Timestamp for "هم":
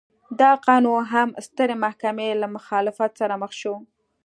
1.13-1.27